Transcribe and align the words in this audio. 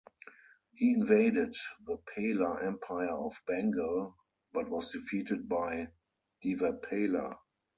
He 0.73 0.93
invaded 0.93 1.55
the 1.85 1.97
Pala 1.97 2.65
Empire 2.65 3.13
of 3.15 3.39
Bengal, 3.45 4.15
but 4.51 4.67
was 4.67 4.89
defeated 4.91 5.47
by 5.47 5.89
Devapala. 6.43 7.37